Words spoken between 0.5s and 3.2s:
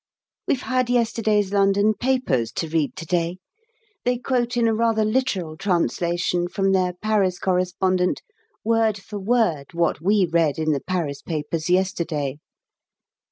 had yesterday's London papers to read to